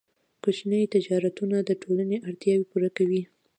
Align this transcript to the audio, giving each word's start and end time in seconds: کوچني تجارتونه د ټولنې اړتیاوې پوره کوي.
کوچني 0.43 0.81
تجارتونه 0.95 1.57
د 1.63 1.69
ټولنې 1.81 2.17
اړتیاوې 2.29 2.65
پوره 2.71 2.89
کوي. 2.97 3.21